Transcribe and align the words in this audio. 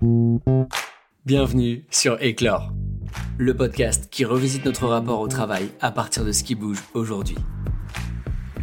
Bienvenue 0.00 1.84
sur 1.90 2.22
Éclore, 2.22 2.72
le 3.36 3.56
podcast 3.56 4.08
qui 4.10 4.24
revisite 4.24 4.64
notre 4.64 4.86
rapport 4.86 5.18
au 5.18 5.26
travail 5.26 5.70
à 5.80 5.90
partir 5.90 6.24
de 6.24 6.30
ce 6.30 6.44
qui 6.44 6.54
bouge 6.54 6.78
aujourd'hui. 6.94 7.36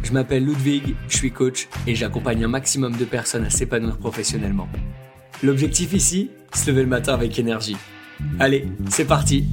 Je 0.02 0.12
m'appelle 0.12 0.46
Ludwig, 0.46 0.94
je 1.08 1.16
suis 1.16 1.32
coach 1.32 1.68
et 1.86 1.94
j'accompagne 1.94 2.44
un 2.44 2.48
maximum 2.48 2.96
de 2.96 3.04
personnes 3.04 3.44
à 3.44 3.50
s'épanouir 3.50 3.98
professionnellement. 3.98 4.68
L'objectif 5.42 5.92
ici, 5.92 6.30
se 6.54 6.70
lever 6.70 6.82
le 6.82 6.88
matin 6.88 7.12
avec 7.12 7.38
énergie. 7.38 7.76
Allez, 8.38 8.66
c'est 8.88 9.04
parti 9.04 9.44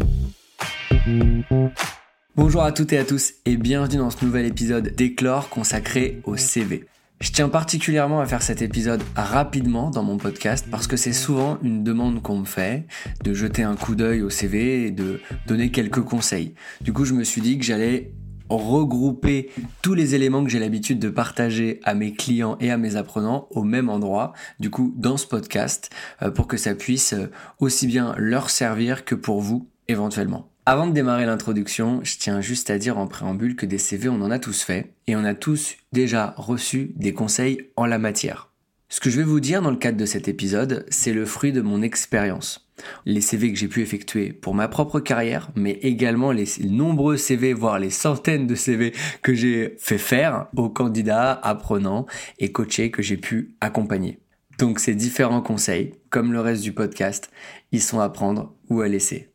Bonjour 2.35 2.63
à 2.63 2.71
toutes 2.71 2.93
et 2.93 2.97
à 2.97 3.03
tous 3.03 3.33
et 3.45 3.57
bienvenue 3.57 3.97
dans 3.97 4.09
ce 4.09 4.23
nouvel 4.23 4.45
épisode 4.45 4.95
d'Éclore 4.95 5.49
consacré 5.49 6.21
au 6.23 6.37
CV. 6.37 6.85
Je 7.23 7.31
tiens 7.31 7.47
particulièrement 7.47 8.19
à 8.19 8.25
faire 8.25 8.43
cet 8.43 8.61
épisode 8.61 9.01
rapidement 9.15 9.89
dans 9.89 10.03
mon 10.03 10.17
podcast 10.17 10.67
parce 10.69 10.87
que 10.87 10.97
c'est 10.97 11.13
souvent 11.13 11.57
une 11.63 11.81
demande 11.81 12.21
qu'on 12.21 12.39
me 12.39 12.45
fait 12.45 12.85
de 13.23 13.33
jeter 13.33 13.63
un 13.63 13.77
coup 13.77 13.95
d'œil 13.95 14.21
au 14.21 14.29
CV 14.29 14.87
et 14.87 14.91
de 14.91 15.21
donner 15.47 15.71
quelques 15.71 16.01
conseils. 16.01 16.53
Du 16.81 16.91
coup, 16.91 17.05
je 17.05 17.13
me 17.13 17.23
suis 17.23 17.39
dit 17.39 17.57
que 17.57 17.63
j'allais 17.63 18.11
regrouper 18.49 19.51
tous 19.81 19.93
les 19.93 20.15
éléments 20.15 20.43
que 20.43 20.49
j'ai 20.49 20.59
l'habitude 20.59 20.99
de 20.99 21.07
partager 21.07 21.79
à 21.85 21.93
mes 21.93 22.11
clients 22.11 22.57
et 22.59 22.71
à 22.71 22.77
mes 22.77 22.97
apprenants 22.97 23.47
au 23.51 23.63
même 23.63 23.87
endroit, 23.87 24.33
du 24.59 24.69
coup 24.69 24.93
dans 24.97 25.15
ce 25.15 25.25
podcast, 25.25 25.91
euh, 26.23 26.29
pour 26.29 26.47
que 26.47 26.57
ça 26.57 26.75
puisse 26.75 27.13
euh, 27.13 27.31
aussi 27.59 27.87
bien 27.87 28.15
leur 28.17 28.49
servir 28.49 29.05
que 29.05 29.15
pour 29.15 29.39
vous 29.39 29.69
éventuellement. 29.87 30.52
Avant 30.65 30.87
de 30.87 30.93
démarrer 30.93 31.25
l'introduction, 31.25 31.99
je 32.03 32.17
tiens 32.17 32.39
juste 32.39 32.69
à 32.69 32.77
dire 32.77 32.97
en 32.97 33.05
préambule 33.05 33.57
que 33.57 33.65
des 33.65 33.77
CV, 33.77 34.07
on 34.07 34.21
en 34.21 34.31
a 34.31 34.39
tous 34.39 34.61
fait, 34.61 34.93
et 35.07 35.15
on 35.17 35.25
a 35.25 35.33
tous 35.35 35.75
déjà 35.91 36.33
reçu 36.37 36.93
des 36.95 37.13
conseils 37.13 37.69
en 37.75 37.85
la 37.85 37.99
matière. 37.99 38.49
Ce 38.87 39.01
que 39.01 39.09
je 39.09 39.17
vais 39.17 39.25
vous 39.25 39.41
dire 39.41 39.61
dans 39.61 39.71
le 39.71 39.77
cadre 39.77 39.97
de 39.97 40.05
cet 40.05 40.29
épisode, 40.29 40.85
c'est 40.87 41.11
le 41.11 41.25
fruit 41.25 41.51
de 41.51 41.59
mon 41.59 41.81
expérience. 41.81 42.69
Les 43.05 43.19
CV 43.19 43.51
que 43.51 43.59
j'ai 43.59 43.67
pu 43.67 43.81
effectuer 43.81 44.31
pour 44.31 44.55
ma 44.55 44.69
propre 44.69 45.01
carrière, 45.01 45.51
mais 45.55 45.79
également 45.81 46.31
les 46.31 46.47
nombreux 46.63 47.17
CV, 47.17 47.51
voire 47.51 47.77
les 47.77 47.89
centaines 47.89 48.47
de 48.47 48.55
CV 48.55 48.93
que 49.21 49.33
j'ai 49.33 49.75
fait 49.79 49.97
faire 49.97 50.47
aux 50.55 50.69
candidats, 50.69 51.33
apprenants 51.33 52.05
et 52.39 52.53
coachés 52.53 52.89
que 52.89 53.01
j'ai 53.01 53.17
pu 53.17 53.55
accompagner. 53.59 54.19
Donc 54.59 54.79
ces 54.79 54.95
différents 54.95 55.41
conseils, 55.41 55.91
comme 56.09 56.31
le 56.31 56.39
reste 56.39 56.63
du 56.63 56.71
podcast, 56.71 57.31
ils 57.73 57.81
sont 57.81 57.99
à 57.99 58.07
prendre 58.07 58.55
ou 58.69 58.79
à 58.79 58.87
laisser. 58.87 59.32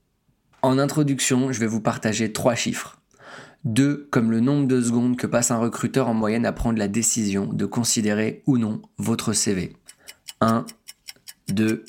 En 0.60 0.78
introduction, 0.78 1.52
je 1.52 1.60
vais 1.60 1.68
vous 1.68 1.80
partager 1.80 2.32
trois 2.32 2.56
chiffres. 2.56 3.00
Deux, 3.64 4.08
comme 4.10 4.32
le 4.32 4.40
nombre 4.40 4.66
de 4.66 4.82
secondes 4.82 5.16
que 5.16 5.28
passe 5.28 5.52
un 5.52 5.58
recruteur 5.58 6.08
en 6.08 6.14
moyenne 6.14 6.46
à 6.46 6.52
prendre 6.52 6.78
la 6.78 6.88
décision 6.88 7.46
de 7.46 7.64
considérer 7.64 8.42
ou 8.46 8.58
non 8.58 8.82
votre 8.98 9.32
CV. 9.32 9.76
1, 10.40 10.66
2, 11.48 11.84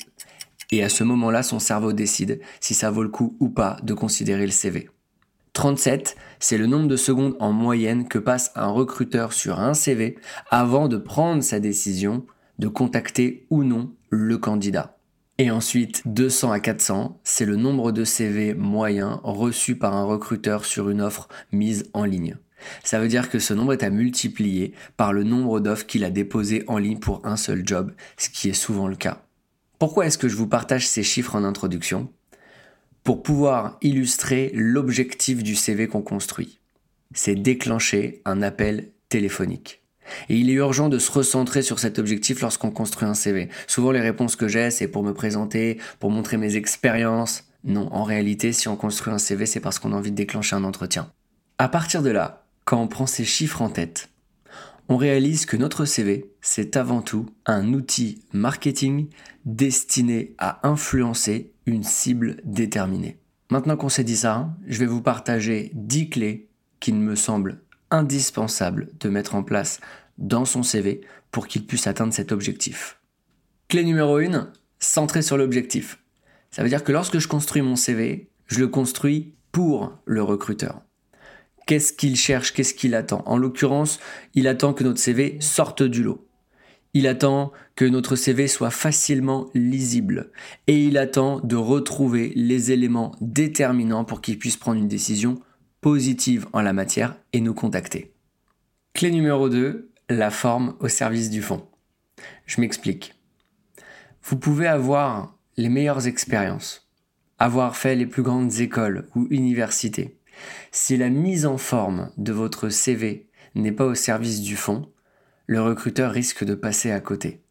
et 0.70 0.84
à 0.84 0.88
ce 0.88 1.02
moment-là, 1.02 1.42
son 1.42 1.58
cerveau 1.58 1.92
décide 1.92 2.40
si 2.60 2.74
ça 2.74 2.92
vaut 2.92 3.02
le 3.02 3.08
coup 3.08 3.36
ou 3.40 3.48
pas 3.48 3.76
de 3.82 3.92
considérer 3.92 4.46
le 4.46 4.52
CV. 4.52 4.88
37, 5.52 6.16
c'est 6.38 6.58
le 6.58 6.66
nombre 6.66 6.86
de 6.86 6.96
secondes 6.96 7.36
en 7.40 7.52
moyenne 7.52 8.06
que 8.06 8.18
passe 8.18 8.52
un 8.54 8.68
recruteur 8.68 9.32
sur 9.32 9.58
un 9.58 9.74
CV 9.74 10.16
avant 10.48 10.86
de 10.86 10.96
prendre 10.96 11.42
sa 11.42 11.58
décision 11.58 12.24
de 12.60 12.68
contacter 12.68 13.46
ou 13.50 13.64
non 13.64 13.92
le 14.10 14.38
candidat. 14.38 14.99
Et 15.40 15.50
ensuite, 15.50 16.02
200 16.04 16.52
à 16.52 16.60
400, 16.60 17.18
c'est 17.24 17.46
le 17.46 17.56
nombre 17.56 17.92
de 17.92 18.04
CV 18.04 18.52
moyens 18.52 19.20
reçus 19.22 19.74
par 19.74 19.96
un 19.96 20.04
recruteur 20.04 20.66
sur 20.66 20.90
une 20.90 21.00
offre 21.00 21.28
mise 21.50 21.88
en 21.94 22.04
ligne. 22.04 22.36
Ça 22.84 23.00
veut 23.00 23.08
dire 23.08 23.30
que 23.30 23.38
ce 23.38 23.54
nombre 23.54 23.72
est 23.72 23.82
à 23.82 23.88
multiplier 23.88 24.74
par 24.98 25.14
le 25.14 25.24
nombre 25.24 25.58
d'offres 25.58 25.86
qu'il 25.86 26.04
a 26.04 26.10
déposées 26.10 26.62
en 26.66 26.76
ligne 26.76 26.98
pour 26.98 27.24
un 27.24 27.38
seul 27.38 27.62
job, 27.66 27.94
ce 28.18 28.28
qui 28.28 28.50
est 28.50 28.52
souvent 28.52 28.86
le 28.86 28.96
cas. 28.96 29.24
Pourquoi 29.78 30.04
est-ce 30.04 30.18
que 30.18 30.28
je 30.28 30.36
vous 30.36 30.46
partage 30.46 30.86
ces 30.86 31.02
chiffres 31.02 31.34
en 31.34 31.44
introduction? 31.44 32.12
Pour 33.02 33.22
pouvoir 33.22 33.78
illustrer 33.80 34.50
l'objectif 34.52 35.42
du 35.42 35.54
CV 35.56 35.88
qu'on 35.88 36.02
construit. 36.02 36.60
C'est 37.14 37.34
déclencher 37.34 38.20
un 38.26 38.42
appel 38.42 38.90
téléphonique. 39.08 39.79
Et 40.28 40.36
il 40.36 40.50
est 40.50 40.54
urgent 40.54 40.88
de 40.88 40.98
se 40.98 41.10
recentrer 41.10 41.62
sur 41.62 41.78
cet 41.78 41.98
objectif 41.98 42.40
lorsqu'on 42.40 42.70
construit 42.70 43.08
un 43.08 43.14
CV. 43.14 43.48
Souvent 43.66 43.90
les 43.90 44.00
réponses 44.00 44.36
que 44.36 44.48
j'ai, 44.48 44.70
c'est 44.70 44.88
pour 44.88 45.02
me 45.02 45.12
présenter, 45.12 45.78
pour 45.98 46.10
montrer 46.10 46.36
mes 46.36 46.56
expériences. 46.56 47.44
Non, 47.64 47.92
en 47.92 48.04
réalité, 48.04 48.52
si 48.52 48.68
on 48.68 48.76
construit 48.76 49.12
un 49.12 49.18
CV, 49.18 49.46
c'est 49.46 49.60
parce 49.60 49.78
qu'on 49.78 49.92
a 49.92 49.96
envie 49.96 50.10
de 50.10 50.16
déclencher 50.16 50.56
un 50.56 50.64
entretien. 50.64 51.10
À 51.58 51.68
partir 51.68 52.02
de 52.02 52.10
là, 52.10 52.44
quand 52.64 52.80
on 52.80 52.88
prend 52.88 53.06
ces 53.06 53.24
chiffres 53.24 53.62
en 53.62 53.68
tête, 53.68 54.08
on 54.88 54.96
réalise 54.96 55.46
que 55.46 55.56
notre 55.56 55.84
CV, 55.84 56.32
c'est 56.40 56.76
avant 56.76 57.00
tout 57.00 57.26
un 57.46 57.74
outil 57.74 58.22
marketing 58.32 59.08
destiné 59.44 60.34
à 60.38 60.66
influencer 60.68 61.52
une 61.66 61.84
cible 61.84 62.38
déterminée. 62.44 63.18
Maintenant 63.50 63.76
qu'on 63.76 63.88
s'est 63.88 64.04
dit 64.04 64.16
ça, 64.16 64.50
je 64.66 64.78
vais 64.78 64.86
vous 64.86 65.02
partager 65.02 65.70
10 65.74 66.10
clés 66.10 66.48
qui 66.80 66.92
me 66.92 67.14
semblent 67.14 67.60
indispensables 67.90 68.88
de 68.98 69.08
mettre 69.08 69.34
en 69.34 69.42
place 69.42 69.80
dans 70.18 70.44
son 70.44 70.62
CV 70.62 71.00
pour 71.30 71.46
qu'il 71.46 71.66
puisse 71.66 71.86
atteindre 71.86 72.12
cet 72.12 72.32
objectif. 72.32 72.98
Clé 73.68 73.84
numéro 73.84 74.16
1, 74.16 74.52
centré 74.78 75.22
sur 75.22 75.36
l'objectif. 75.36 75.98
Ça 76.50 76.62
veut 76.62 76.68
dire 76.68 76.84
que 76.84 76.92
lorsque 76.92 77.18
je 77.18 77.28
construis 77.28 77.62
mon 77.62 77.76
CV, 77.76 78.30
je 78.46 78.58
le 78.58 78.68
construis 78.68 79.34
pour 79.52 79.96
le 80.04 80.22
recruteur. 80.22 80.82
Qu'est-ce 81.66 81.92
qu'il 81.92 82.16
cherche, 82.16 82.52
qu'est-ce 82.52 82.74
qu'il 82.74 82.94
attend? 82.94 83.22
En 83.26 83.38
l'occurrence, 83.38 84.00
il 84.34 84.48
attend 84.48 84.74
que 84.74 84.82
notre 84.82 84.98
CV 84.98 85.36
sorte 85.40 85.82
du 85.82 86.02
lot. 86.02 86.26
Il 86.94 87.06
attend 87.06 87.52
que 87.76 87.84
notre 87.84 88.16
CV 88.16 88.48
soit 88.48 88.70
facilement 88.70 89.48
lisible 89.54 90.32
et 90.66 90.84
il 90.84 90.98
attend 90.98 91.38
de 91.38 91.54
retrouver 91.54 92.32
les 92.34 92.72
éléments 92.72 93.12
déterminants 93.20 94.04
pour 94.04 94.20
qu'il 94.20 94.38
puisse 94.38 94.56
prendre 94.56 94.78
une 94.78 94.88
décision 94.88 95.40
positive 95.80 96.46
en 96.52 96.60
la 96.60 96.72
matière 96.72 97.16
et 97.32 97.40
nous 97.40 97.54
contacter. 97.54 98.12
Clé 98.92 99.10
numéro 99.10 99.48
2, 99.48 99.90
la 100.10 100.30
forme 100.30 100.76
au 100.80 100.88
service 100.88 101.30
du 101.30 101.40
fond. 101.40 101.66
Je 102.44 102.60
m'explique. 102.60 103.14
Vous 104.22 104.36
pouvez 104.36 104.66
avoir 104.66 105.38
les 105.56 105.68
meilleures 105.70 106.06
expériences, 106.06 106.90
avoir 107.38 107.76
fait 107.76 107.96
les 107.96 108.06
plus 108.06 108.22
grandes 108.22 108.60
écoles 108.60 109.08
ou 109.14 109.26
universités. 109.30 110.18
Si 110.70 110.96
la 110.96 111.08
mise 111.08 111.46
en 111.46 111.56
forme 111.56 112.10
de 112.18 112.32
votre 112.32 112.68
CV 112.68 113.28
n'est 113.54 113.72
pas 113.72 113.86
au 113.86 113.94
service 113.94 114.42
du 114.42 114.56
fond, 114.56 114.90
le 115.46 115.62
recruteur 115.62 116.12
risque 116.12 116.44
de 116.44 116.54
passer 116.54 116.90
à 116.90 117.00
côté. 117.00 117.42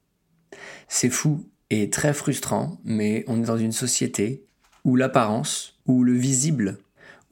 C'est 0.88 1.10
fou 1.10 1.50
et 1.70 1.90
très 1.90 2.14
frustrant, 2.14 2.80
mais 2.84 3.24
on 3.28 3.42
est 3.42 3.46
dans 3.46 3.58
une 3.58 3.72
société 3.72 4.46
où 4.86 4.96
l'apparence, 4.96 5.80
où 5.86 6.04
le 6.04 6.14
visible, 6.14 6.78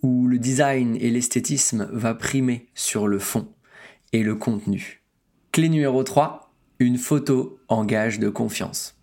où 0.02 0.28
le 0.28 0.40
design 0.40 0.96
et 1.00 1.10
l'esthétisme 1.10 1.90
va 1.92 2.14
primer 2.14 2.68
sur 2.76 3.08
le 3.08 3.20
fond 3.20 3.48
et 4.14 4.24
le 4.24 4.36
contenu. 4.36 5.04
Clé 5.52 5.70
numéro 5.70 6.04
3, 6.04 6.54
une 6.80 6.98
photo 6.98 7.60
en 7.68 7.84
gage 7.84 8.20
de 8.20 8.30
confiance. 8.30 8.96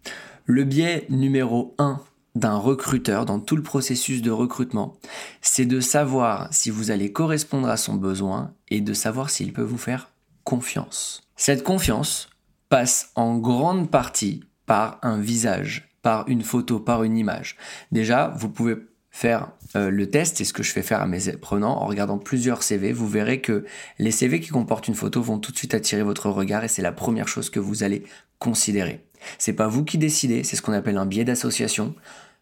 Le 0.45 0.65
biais 0.65 1.07
numéro 1.09 1.75
1 1.79 2.01
d'un 2.35 2.57
recruteur 2.57 3.27
dans 3.27 3.39
tout 3.39 3.57
le 3.57 3.63
processus 3.63 4.21
de 4.21 4.31
recrutement, 4.31 4.97
c'est 5.41 5.67
de 5.67 5.81
savoir 5.81 6.53
si 6.53 6.71
vous 6.71 6.91
allez 6.91 7.13
correspondre 7.13 7.69
à 7.69 7.77
son 7.77 7.95
besoin 7.95 8.53
et 8.69 8.81
de 8.81 8.93
savoir 8.93 9.31
s'il 9.31 9.53
peut 9.53 9.63
vous 9.63 9.79
faire 9.79 10.11
confiance. 10.43 11.23
Cette 11.37 11.63
confiance 11.63 12.29
passe 12.69 13.11
en 13.15 13.39
grande 13.39 13.91
partie 13.91 14.43
par 14.67 14.99
un 15.03 15.19
visage, 15.19 15.97
par 16.03 16.29
une 16.29 16.43
photo, 16.43 16.81
par 16.81 17.05
une 17.05 17.17
image. 17.17 17.57
Déjà, 17.93 18.35
vous 18.37 18.49
pouvez 18.49 18.77
faire 19.15 19.53
euh, 19.77 19.91
le 19.91 20.11
test 20.11 20.41
et 20.41 20.45
ce 20.45 20.53
que 20.53 20.65
je 20.65 20.73
fais 20.73 20.83
faire 20.83 21.01
à 21.01 21.07
mes 21.07 21.29
apprenants 21.29 21.81
en 21.81 21.87
regardant 21.87 22.19
plusieurs 22.19 22.65
CV, 22.65 22.93
vous 22.93 23.09
verrez 23.09 23.41
que 23.41 23.65
les 24.01 24.11
CV 24.11 24.41
qui 24.41 24.49
comportent 24.49 24.89
une 24.89 24.97
photo 24.97 25.23
vont 25.23 25.39
tout 25.39 25.53
de 25.53 25.57
suite 25.57 25.73
attirer 25.73 26.03
votre 26.03 26.31
regard 26.31 26.65
et 26.65 26.69
c'est 26.69 26.83
la 26.83 26.91
première 26.91 27.29
chose 27.29 27.49
que 27.49 27.61
vous 27.61 27.85
allez 27.85 28.03
considérer. 28.41 29.05
C'est 29.39 29.53
pas 29.53 29.69
vous 29.69 29.85
qui 29.85 29.99
décidez, 29.99 30.43
c'est 30.43 30.57
ce 30.57 30.63
qu'on 30.63 30.73
appelle 30.73 30.97
un 30.97 31.07
biais 31.07 31.23
d'association. 31.23 31.95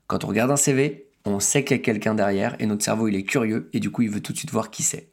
Quand 0.07 0.25
on 0.25 0.29
regarde 0.29 0.51
un 0.51 0.57
CV, 0.57 1.11
on 1.27 1.41
sait 1.41 1.63
qu'il 1.63 1.77
y 1.77 1.81
a 1.81 1.83
quelqu'un 1.83 2.15
derrière 2.15 2.57
et 2.59 2.65
notre 2.65 2.83
cerveau 2.83 3.07
il 3.07 3.17
est 3.17 3.25
curieux 3.25 3.69
et 3.75 3.79
du 3.79 3.91
coup 3.91 4.01
il 4.01 4.11
veut 4.11 4.23
tout 4.23 4.33
de 4.33 4.39
suite 4.39 4.51
voir 4.51 4.71
qui 4.71 4.83
c'est. 4.83 5.11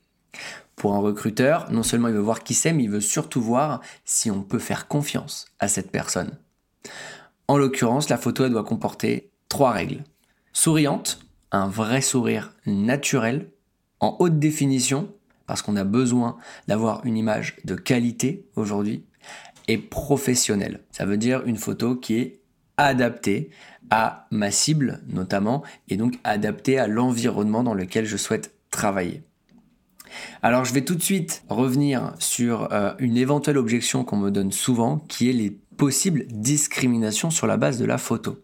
Pour 0.77 0.95
un 0.95 0.99
recruteur, 0.99 1.69
non 1.73 1.83
seulement 1.83 2.07
il 2.07 2.13
veut 2.13 2.21
voir 2.21 2.41
qui 2.41 2.53
c'est, 2.53 2.71
mais 2.71 2.83
il 2.83 2.89
veut 2.89 3.01
surtout 3.01 3.41
voir 3.41 3.81
si 4.05 4.31
on 4.31 4.43
peut 4.43 4.59
faire 4.59 4.87
confiance 4.87 5.47
à 5.59 5.67
cette 5.67 5.91
personne. 5.91 6.31
En 7.49 7.57
l'occurrence, 7.57 8.07
la 8.07 8.17
photo 8.17 8.45
elle 8.45 8.51
doit 8.51 8.63
comporter 8.63 9.29
trois 9.49 9.71
règles. 9.71 10.05
Souriante, 10.53 11.19
un 11.51 11.67
vrai 11.67 12.01
sourire 12.01 12.53
naturel, 12.65 13.49
en 13.99 14.15
haute 14.19 14.39
définition, 14.39 15.11
parce 15.47 15.61
qu'on 15.61 15.75
a 15.75 15.83
besoin 15.83 16.37
d'avoir 16.67 17.05
une 17.05 17.17
image 17.17 17.57
de 17.65 17.75
qualité 17.75 18.45
aujourd'hui, 18.55 19.03
et 19.67 19.77
professionnelle. 19.77 20.81
Ça 20.91 21.05
veut 21.05 21.17
dire 21.17 21.43
une 21.45 21.57
photo 21.57 21.95
qui 21.95 22.17
est 22.17 22.41
adaptée 22.77 23.49
à 23.89 24.27
ma 24.31 24.51
cible 24.51 25.01
notamment, 25.07 25.63
et 25.87 25.97
donc 25.97 26.19
adaptée 26.23 26.79
à 26.79 26.87
l'environnement 26.87 27.63
dans 27.63 27.73
lequel 27.73 28.05
je 28.05 28.17
souhaite 28.17 28.53
travailler. 28.71 29.23
Alors 30.41 30.65
je 30.65 30.73
vais 30.73 30.81
tout 30.81 30.95
de 30.95 31.01
suite 31.01 31.43
revenir 31.49 32.13
sur 32.19 32.71
euh, 32.71 32.93
une 32.99 33.17
éventuelle 33.17 33.57
objection 33.57 34.03
qu'on 34.03 34.17
me 34.17 34.31
donne 34.31 34.51
souvent, 34.51 34.97
qui 34.97 35.29
est 35.29 35.33
les 35.33 35.51
possibles 35.77 36.25
discriminations 36.27 37.29
sur 37.29 37.47
la 37.47 37.57
base 37.57 37.77
de 37.77 37.85
la 37.85 37.97
photo. 37.97 38.39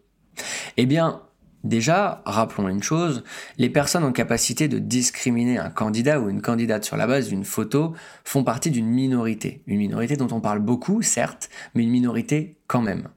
Eh 0.76 0.86
bien, 0.86 1.22
Déjà, 1.66 2.22
rappelons 2.26 2.68
une 2.68 2.82
chose, 2.84 3.24
les 3.58 3.68
personnes 3.68 4.04
en 4.04 4.12
capacité 4.12 4.68
de 4.68 4.78
discriminer 4.78 5.58
un 5.58 5.68
candidat 5.68 6.20
ou 6.20 6.28
une 6.28 6.40
candidate 6.40 6.84
sur 6.84 6.96
la 6.96 7.08
base 7.08 7.28
d'une 7.28 7.44
photo 7.44 7.92
font 8.22 8.44
partie 8.44 8.70
d'une 8.70 8.86
minorité. 8.86 9.64
Une 9.66 9.78
minorité 9.78 10.16
dont 10.16 10.28
on 10.30 10.40
parle 10.40 10.60
beaucoup, 10.60 11.02
certes, 11.02 11.50
mais 11.74 11.82
une 11.82 11.90
minorité 11.90 12.56
quand 12.68 12.82
même. 12.82 13.08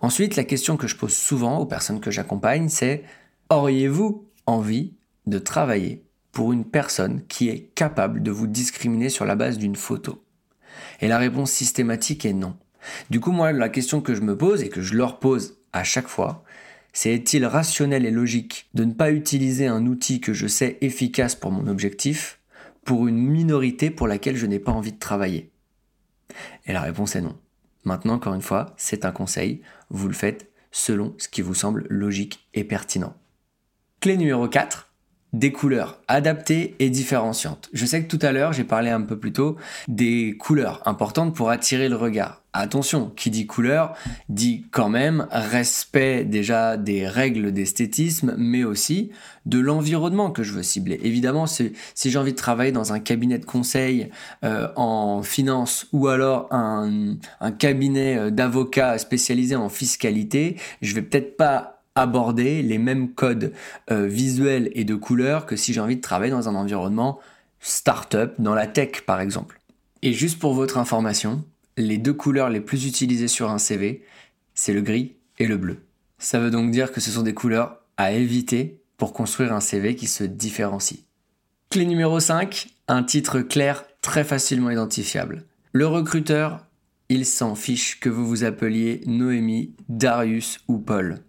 Ensuite, 0.00 0.36
la 0.36 0.44
question 0.44 0.76
que 0.76 0.86
je 0.86 0.94
pose 0.94 1.12
souvent 1.12 1.58
aux 1.58 1.66
personnes 1.66 1.98
que 1.98 2.12
j'accompagne, 2.12 2.68
c'est 2.68 3.02
auriez-vous 3.50 4.28
envie 4.46 4.94
de 5.26 5.40
travailler 5.40 6.04
pour 6.30 6.52
une 6.52 6.64
personne 6.64 7.26
qui 7.26 7.48
est 7.48 7.72
capable 7.74 8.22
de 8.22 8.30
vous 8.30 8.46
discriminer 8.46 9.08
sur 9.08 9.24
la 9.24 9.34
base 9.34 9.58
d'une 9.58 9.74
photo? 9.74 10.22
Et 11.00 11.08
la 11.08 11.18
réponse 11.18 11.50
systématique 11.50 12.24
est 12.24 12.34
non. 12.34 12.56
Du 13.10 13.18
coup, 13.18 13.32
moi, 13.32 13.50
la 13.50 13.68
question 13.68 14.00
que 14.00 14.14
je 14.14 14.20
me 14.20 14.38
pose 14.38 14.62
et 14.62 14.68
que 14.68 14.80
je 14.80 14.94
leur 14.94 15.18
pose 15.18 15.58
à 15.72 15.82
chaque 15.82 16.06
fois, 16.06 16.44
c'est 17.00 17.12
est-il 17.12 17.46
rationnel 17.46 18.04
et 18.06 18.10
logique 18.10 18.68
de 18.74 18.82
ne 18.82 18.92
pas 18.92 19.12
utiliser 19.12 19.68
un 19.68 19.86
outil 19.86 20.20
que 20.20 20.32
je 20.32 20.48
sais 20.48 20.78
efficace 20.80 21.36
pour 21.36 21.52
mon 21.52 21.68
objectif 21.68 22.40
pour 22.84 23.06
une 23.06 23.18
minorité 23.18 23.90
pour 23.90 24.08
laquelle 24.08 24.34
je 24.34 24.46
n'ai 24.46 24.58
pas 24.58 24.72
envie 24.72 24.90
de 24.90 24.98
travailler? 24.98 25.52
Et 26.66 26.72
la 26.72 26.80
réponse 26.80 27.14
est 27.14 27.20
non. 27.20 27.38
Maintenant, 27.84 28.14
encore 28.14 28.34
une 28.34 28.42
fois, 28.42 28.74
c'est 28.76 29.04
un 29.04 29.12
conseil, 29.12 29.62
vous 29.90 30.08
le 30.08 30.12
faites 30.12 30.50
selon 30.72 31.14
ce 31.18 31.28
qui 31.28 31.40
vous 31.40 31.54
semble 31.54 31.86
logique 31.88 32.48
et 32.52 32.64
pertinent. 32.64 33.14
Clé 34.00 34.16
numéro 34.16 34.48
4, 34.48 34.87
des 35.32 35.52
couleurs 35.52 36.00
adaptées 36.08 36.74
et 36.78 36.90
différenciantes. 36.90 37.68
Je 37.72 37.84
sais 37.84 38.02
que 38.02 38.08
tout 38.08 38.24
à 38.24 38.32
l'heure, 38.32 38.52
j'ai 38.52 38.64
parlé 38.64 38.90
un 38.90 39.02
peu 39.02 39.18
plus 39.18 39.32
tôt 39.32 39.56
des 39.86 40.36
couleurs 40.38 40.82
importantes 40.86 41.34
pour 41.34 41.50
attirer 41.50 41.88
le 41.88 41.96
regard. 41.96 42.42
Attention, 42.54 43.12
qui 43.14 43.30
dit 43.30 43.46
couleur 43.46 43.94
dit 44.30 44.64
quand 44.70 44.88
même 44.88 45.28
respect 45.30 46.24
déjà 46.24 46.78
des 46.78 47.06
règles 47.06 47.52
d'esthétisme, 47.52 48.34
mais 48.38 48.64
aussi 48.64 49.10
de 49.44 49.58
l'environnement 49.58 50.30
que 50.30 50.42
je 50.42 50.54
veux 50.54 50.62
cibler. 50.62 50.98
Évidemment, 51.02 51.46
si, 51.46 51.72
j'ai 51.94 52.18
envie 52.18 52.32
de 52.32 52.38
travailler 52.38 52.72
dans 52.72 52.94
un 52.94 53.00
cabinet 53.00 53.38
de 53.38 53.44
conseil 53.44 54.10
euh, 54.44 54.68
en 54.76 55.22
finance 55.22 55.86
ou 55.92 56.08
alors 56.08 56.48
un, 56.50 57.16
un 57.40 57.52
cabinet 57.52 58.16
euh, 58.16 58.30
d'avocats 58.30 58.96
spécialisé 58.96 59.54
en 59.54 59.68
fiscalité, 59.68 60.56
je 60.80 60.94
vais 60.94 61.02
peut-être 61.02 61.36
pas 61.36 61.77
aborder 61.98 62.62
les 62.62 62.78
mêmes 62.78 63.12
codes 63.12 63.52
euh, 63.90 64.06
visuels 64.06 64.70
et 64.74 64.84
de 64.84 64.94
couleurs 64.94 65.46
que 65.46 65.56
si 65.56 65.72
j'ai 65.72 65.80
envie 65.80 65.96
de 65.96 66.00
travailler 66.00 66.32
dans 66.32 66.48
un 66.48 66.54
environnement 66.54 67.18
startup, 67.60 68.32
dans 68.38 68.54
la 68.54 68.66
tech 68.66 69.02
par 69.06 69.20
exemple. 69.20 69.60
Et 70.02 70.12
juste 70.12 70.38
pour 70.38 70.54
votre 70.54 70.78
information, 70.78 71.44
les 71.76 71.98
deux 71.98 72.12
couleurs 72.12 72.50
les 72.50 72.60
plus 72.60 72.86
utilisées 72.86 73.28
sur 73.28 73.50
un 73.50 73.58
CV, 73.58 74.04
c'est 74.54 74.72
le 74.72 74.80
gris 74.80 75.16
et 75.38 75.46
le 75.46 75.56
bleu. 75.56 75.78
Ça 76.18 76.38
veut 76.38 76.50
donc 76.50 76.70
dire 76.70 76.92
que 76.92 77.00
ce 77.00 77.10
sont 77.10 77.22
des 77.22 77.34
couleurs 77.34 77.80
à 77.96 78.12
éviter 78.12 78.80
pour 78.96 79.12
construire 79.12 79.52
un 79.52 79.60
CV 79.60 79.94
qui 79.94 80.06
se 80.06 80.24
différencie. 80.24 81.00
Clé 81.70 81.84
numéro 81.84 82.18
5, 82.18 82.68
un 82.88 83.02
titre 83.02 83.40
clair 83.40 83.84
très 84.00 84.24
facilement 84.24 84.70
identifiable. 84.70 85.44
Le 85.72 85.86
recruteur, 85.86 86.64
il 87.08 87.24
s'en 87.26 87.54
fiche 87.54 88.00
que 88.00 88.08
vous 88.08 88.26
vous 88.26 88.44
appeliez 88.44 89.02
Noémie, 89.06 89.74
Darius 89.88 90.60
ou 90.68 90.78
Paul. 90.78 91.20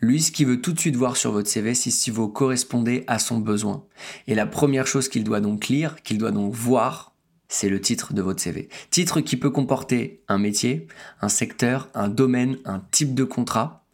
Lui, 0.00 0.22
ce 0.22 0.32
qu'il 0.32 0.46
veut 0.46 0.60
tout 0.60 0.72
de 0.72 0.80
suite 0.80 0.96
voir 0.96 1.16
sur 1.16 1.32
votre 1.32 1.48
CV, 1.48 1.74
c'est 1.74 1.90
si 1.90 2.10
vous 2.10 2.28
correspondez 2.28 3.04
à 3.06 3.18
son 3.18 3.38
besoin. 3.38 3.84
Et 4.26 4.34
la 4.34 4.46
première 4.46 4.86
chose 4.86 5.08
qu'il 5.08 5.24
doit 5.24 5.40
donc 5.40 5.68
lire, 5.68 5.96
qu'il 6.02 6.18
doit 6.18 6.30
donc 6.30 6.52
voir, 6.52 7.14
c'est 7.48 7.68
le 7.68 7.80
titre 7.80 8.12
de 8.12 8.22
votre 8.22 8.40
CV. 8.40 8.68
Titre 8.90 9.20
qui 9.20 9.36
peut 9.36 9.50
comporter 9.50 10.22
un 10.28 10.38
métier, 10.38 10.86
un 11.20 11.28
secteur, 11.28 11.88
un 11.94 12.08
domaine, 12.08 12.58
un 12.64 12.80
type 12.90 13.14
de 13.14 13.24
contrat. 13.24 13.84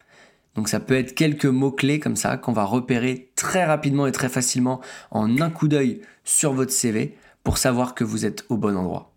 Donc 0.55 0.69
ça 0.69 0.79
peut 0.79 0.95
être 0.95 1.15
quelques 1.15 1.45
mots-clés 1.45 1.99
comme 1.99 2.15
ça 2.15 2.37
qu'on 2.37 2.53
va 2.53 2.63
repérer 2.63 3.31
très 3.35 3.65
rapidement 3.65 4.07
et 4.07 4.11
très 4.11 4.29
facilement 4.29 4.81
en 5.11 5.39
un 5.41 5.49
coup 5.49 5.67
d'œil 5.67 6.01
sur 6.23 6.53
votre 6.53 6.71
CV 6.71 7.17
pour 7.43 7.57
savoir 7.57 7.95
que 7.95 8.03
vous 8.03 8.25
êtes 8.25 8.45
au 8.49 8.57
bon 8.57 8.75
endroit. 8.75 9.13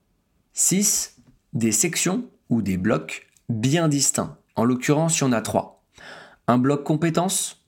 6. 0.52 1.16
Des 1.52 1.72
sections 1.72 2.24
ou 2.50 2.62
des 2.62 2.76
blocs 2.76 3.26
bien 3.48 3.88
distincts. 3.88 4.36
En 4.56 4.64
l'occurrence, 4.64 5.18
il 5.18 5.22
y 5.22 5.24
en 5.24 5.32
a 5.32 5.40
trois 5.40 5.77
un 6.48 6.56
bloc 6.56 6.82
compétences, 6.82 7.62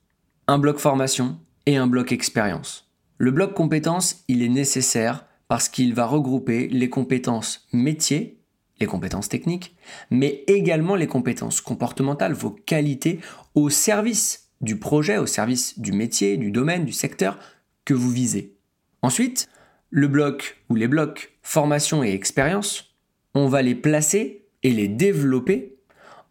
un 0.47 0.59
bloc 0.59 0.79
formation 0.79 1.39
et 1.67 1.77
un 1.77 1.87
bloc 1.87 2.13
expérience. 2.13 2.91
Le 3.19 3.31
bloc 3.31 3.53
compétences, 3.53 4.25
il 4.27 4.43
est 4.43 4.49
nécessaire 4.49 5.27
parce 5.49 5.69
qu'il 5.69 5.93
va 5.93 6.07
regrouper 6.07 6.67
les 6.69 6.89
compétences 6.89 7.69
métiers, 7.75 8.41
les 8.81 8.87
compétences 8.87 9.29
techniques, 9.29 9.77
mais 10.11 10.45
également 10.47 10.95
les 10.95 11.07
compétences 11.07 11.61
comportementales, 11.61 12.33
vos 12.33 12.53
qualités 12.53 13.21
au 13.55 13.69
service 13.69 14.49
du 14.63 14.79
projet, 14.79 15.19
au 15.19 15.27
service 15.27 15.79
du 15.79 15.93
métier, 15.93 16.39
du 16.39 16.51
domaine, 16.51 16.87
du 16.87 16.93
secteur 16.95 17.39
que 17.85 17.93
vous 17.93 18.11
visez. 18.11 18.57
Ensuite, 19.03 19.51
le 19.91 20.09
bloc 20.09 20.57
ou 20.71 20.75
les 20.75 20.89
blocs 20.89 21.39
formation 21.43 22.03
et 22.03 22.13
expérience, 22.13 22.97
on 23.35 23.47
va 23.47 23.61
les 23.61 23.75
placer 23.75 24.47
et 24.63 24.71
les 24.71 24.89
développer 24.89 25.77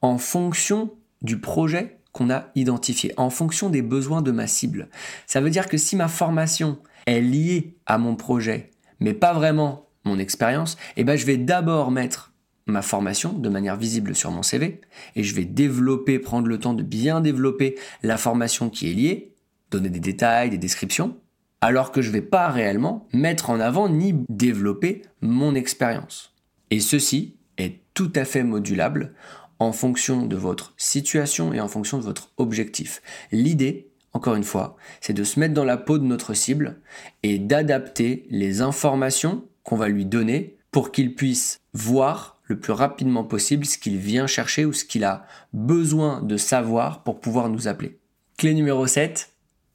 en 0.02 0.18
fonction 0.18 0.95
du 1.22 1.40
projet 1.40 1.99
qu'on 2.12 2.30
a 2.30 2.48
identifié 2.56 3.14
en 3.18 3.30
fonction 3.30 3.70
des 3.70 3.82
besoins 3.82 4.22
de 4.22 4.32
ma 4.32 4.48
cible. 4.48 4.90
Ça 5.28 5.42
veut 5.42 5.50
dire 5.50 5.68
que 5.68 5.78
si 5.78 5.96
ma 5.96 6.08
formation 6.08 6.80
est 7.06 7.22
liée 7.22 7.76
à 7.86 7.98
mon 7.98 8.16
projet, 8.16 8.72
mais 9.00 9.14
pas 9.14 9.34
vraiment 9.34 9.88
mon 10.06 10.20
expérience, 10.20 10.78
eh 10.98 11.04
ben 11.04 11.16
je 11.16 11.26
vais 11.26 11.38
d'abord 11.38 11.92
mettre 11.92 12.34
ma 12.66 12.82
formation 12.82 13.34
de 13.34 13.50
manière 13.50 13.76
visible 13.76 14.16
sur 14.16 14.32
mon 14.32 14.44
CV 14.44 14.82
et 15.16 15.24
je 15.24 15.36
vais 15.36 15.46
développer, 15.46 16.20
prendre 16.20 16.48
le 16.48 16.60
temps 16.60 16.74
de 16.74 16.84
bien 16.84 17.22
développer 17.22 17.78
la 18.04 18.18
formation 18.18 18.70
qui 18.70 18.90
est 18.90 18.94
liée, 18.94 19.34
donner 19.72 19.90
des 19.90 20.00
détails, 20.00 20.50
des 20.50 20.58
descriptions, 20.58 21.18
alors 21.62 21.92
que 21.92 22.02
je 22.02 22.10
ne 22.10 22.14
vais 22.14 22.22
pas 22.22 22.48
réellement 22.50 23.08
mettre 23.14 23.50
en 23.50 23.60
avant 23.60 23.90
ni 23.90 24.14
développer 24.30 25.02
mon 25.22 25.56
expérience. 25.56 26.36
Et 26.72 26.80
ceci 26.80 27.36
est 27.58 27.82
tout 27.94 28.12
à 28.16 28.24
fait 28.24 28.44
modulable 28.44 29.14
en 29.60 29.72
fonction 29.72 30.26
de 30.26 30.36
votre 30.36 30.74
situation 30.78 31.54
et 31.54 31.60
en 31.60 31.68
fonction 31.68 31.98
de 31.98 32.04
votre 32.04 32.32
objectif. 32.38 33.02
L'idée, 33.32 33.90
encore 34.14 34.36
une 34.36 34.44
fois, 34.44 34.78
c'est 35.02 35.14
de 35.14 35.24
se 35.24 35.40
mettre 35.40 35.54
dans 35.54 35.66
la 35.66 35.78
peau 35.78 35.98
de 35.98 36.06
notre 36.06 36.34
cible 36.34 36.80
et 37.24 37.38
d'adapter 37.38 38.26
les 38.30 38.62
informations 38.62 39.44
qu'on 39.64 39.76
va 39.76 39.90
lui 39.90 40.06
donner 40.06 40.58
pour 40.72 40.92
qu'il 40.92 41.14
puisse 41.14 41.60
voir 41.74 42.40
le 42.44 42.60
plus 42.60 42.74
rapidement 42.74 43.24
possible 43.24 43.66
ce 43.66 43.78
qu'il 43.78 43.98
vient 43.98 44.28
chercher 44.28 44.66
ou 44.66 44.74
ce 44.74 44.86
qu'il 44.86 45.04
a 45.04 45.26
besoin 45.54 46.22
de 46.22 46.38
savoir 46.38 47.04
pour 47.04 47.20
pouvoir 47.20 47.50
nous 47.50 47.68
appeler. 47.68 48.00
Clé 48.38 48.54
numéro 48.54 48.88
7, 48.88 49.31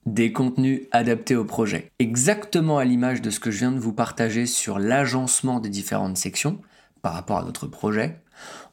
des 0.06 0.32
contenus 0.32 0.82
adaptés 0.90 1.36
au 1.36 1.44
projet. 1.44 1.90
Exactement 1.98 2.78
à 2.78 2.84
l'image 2.84 3.22
de 3.22 3.30
ce 3.30 3.40
que 3.40 3.50
je 3.50 3.58
viens 3.58 3.72
de 3.72 3.78
vous 3.78 3.92
partager 3.92 4.46
sur 4.46 4.78
l'agencement 4.78 5.60
des 5.60 5.68
différentes 5.68 6.16
sections 6.16 6.58
par 7.02 7.12
rapport 7.12 7.38
à 7.38 7.44
notre 7.44 7.66
projet, 7.66 8.20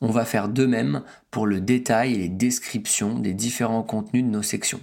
on 0.02 0.12
va 0.12 0.26
faire 0.26 0.50
de 0.50 0.66
même 0.66 1.04
pour 1.30 1.46
le 1.46 1.62
détail 1.62 2.14
et 2.14 2.18
les 2.18 2.30
descriptions 2.30 3.20
des 3.20 3.34
différents 3.34 3.84
contenus 3.84 4.24
de 4.24 4.30
nos 4.30 4.44
sections. 4.44 4.82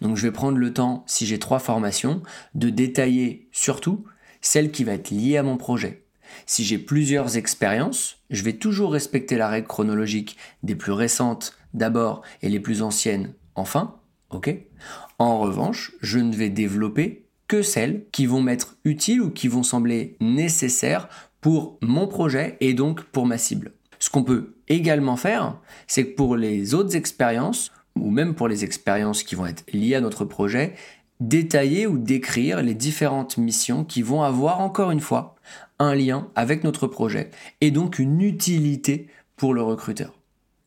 Donc 0.00 0.16
je 0.16 0.22
vais 0.22 0.32
prendre 0.32 0.58
le 0.58 0.72
temps, 0.72 1.04
si 1.06 1.26
j'ai 1.26 1.38
trois 1.38 1.58
formations, 1.58 2.22
de 2.54 2.70
détailler 2.70 3.48
surtout 3.52 4.04
celle 4.40 4.70
qui 4.70 4.84
va 4.84 4.92
être 4.94 5.10
liée 5.10 5.36
à 5.36 5.42
mon 5.42 5.56
projet. 5.56 6.04
Si 6.46 6.64
j'ai 6.64 6.78
plusieurs 6.78 7.36
expériences, 7.36 8.18
je 8.30 8.42
vais 8.42 8.54
toujours 8.54 8.92
respecter 8.92 9.36
la 9.36 9.48
règle 9.48 9.66
chronologique 9.68 10.36
des 10.62 10.74
plus 10.74 10.92
récentes 10.92 11.56
d'abord 11.74 12.22
et 12.42 12.48
les 12.48 12.60
plus 12.60 12.82
anciennes 12.82 13.32
enfin. 13.54 13.96
ok? 14.30 14.54
En 15.18 15.38
revanche, 15.38 15.92
je 16.00 16.18
ne 16.18 16.34
vais 16.34 16.50
développer 16.50 17.26
que 17.48 17.62
celles 17.62 18.04
qui 18.12 18.26
vont 18.26 18.42
m'être 18.42 18.76
utiles 18.84 19.22
ou 19.22 19.30
qui 19.30 19.48
vont 19.48 19.62
sembler 19.62 20.16
nécessaires 20.20 21.08
pour 21.40 21.78
mon 21.80 22.06
projet 22.06 22.56
et 22.60 22.74
donc 22.74 23.04
pour 23.04 23.26
ma 23.26 23.38
cible. 23.38 23.72
Ce 23.98 24.10
qu'on 24.10 24.24
peut 24.24 24.54
également 24.68 25.16
faire, 25.16 25.58
c'est 25.86 26.06
que 26.08 26.14
pour 26.14 26.36
les 26.36 26.74
autres 26.74 26.96
expériences, 26.96 27.72
ou 27.96 28.10
même 28.10 28.34
pour 28.34 28.48
les 28.48 28.64
expériences 28.64 29.22
qui 29.22 29.34
vont 29.34 29.46
être 29.46 29.64
liées 29.72 29.94
à 29.94 30.00
notre 30.00 30.24
projet, 30.24 30.74
détailler 31.20 31.86
ou 31.86 31.98
décrire 31.98 32.62
les 32.62 32.74
différentes 32.74 33.38
missions 33.38 33.84
qui 33.84 34.02
vont 34.02 34.22
avoir 34.22 34.60
encore 34.60 34.90
une 34.90 35.00
fois 35.00 35.36
un 35.78 35.94
lien 35.94 36.28
avec 36.34 36.64
notre 36.64 36.86
projet 36.86 37.30
et 37.60 37.70
donc 37.70 37.98
une 37.98 38.20
utilité 38.20 39.08
pour 39.36 39.54
le 39.54 39.62
recruteur. 39.62 40.18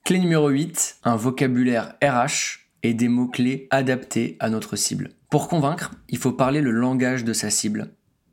Clé 0.03 0.19
numéro 0.19 0.50
8, 0.50 1.00
un 1.03 1.15
vocabulaire 1.15 1.95
RH 2.03 2.62
et 2.81 2.93
des 2.93 3.09
mots-clés 3.09 3.67
adaptés 3.69 4.38
à 4.39 4.50
notre 4.50 4.75
cible. 4.75 5.12
Pour 5.29 5.48
convaincre, 5.48 5.93
il 6.09 6.17
faut 6.17 6.31
parler 6.31 6.62
le 6.62 6.71
langage 6.71 7.24
de 7.24 7.33
sa 7.33 7.50
cible. 7.50 7.91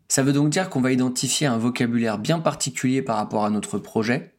Ça 0.08 0.22
veut 0.22 0.32
donc 0.32 0.50
dire 0.50 0.70
qu'on 0.70 0.80
va 0.80 0.92
identifier 0.92 1.46
un 1.46 1.58
vocabulaire 1.58 2.18
bien 2.18 2.38
particulier 2.38 3.02
par 3.02 3.16
rapport 3.16 3.44
à 3.44 3.50
notre 3.50 3.78
projet 3.78 4.35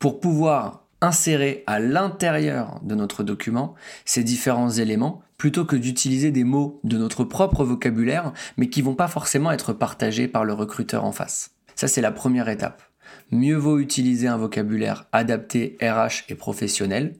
pour 0.00 0.18
pouvoir 0.18 0.86
insérer 1.02 1.62
à 1.66 1.78
l'intérieur 1.78 2.80
de 2.82 2.94
notre 2.94 3.22
document 3.22 3.74
ces 4.04 4.24
différents 4.24 4.70
éléments 4.70 5.22
plutôt 5.36 5.64
que 5.64 5.76
d'utiliser 5.76 6.30
des 6.30 6.44
mots 6.44 6.80
de 6.84 6.98
notre 6.98 7.22
propre 7.22 7.64
vocabulaire 7.64 8.32
mais 8.56 8.68
qui 8.68 8.82
vont 8.82 8.94
pas 8.94 9.08
forcément 9.08 9.52
être 9.52 9.72
partagés 9.72 10.26
par 10.26 10.44
le 10.44 10.52
recruteur 10.52 11.04
en 11.04 11.12
face. 11.12 11.52
Ça 11.76 11.86
c'est 11.86 12.00
la 12.00 12.12
première 12.12 12.48
étape. 12.48 12.82
Mieux 13.30 13.56
vaut 13.56 13.78
utiliser 13.78 14.26
un 14.26 14.36
vocabulaire 14.36 15.06
adapté 15.12 15.76
RH 15.80 16.24
et 16.28 16.34
professionnel 16.34 17.16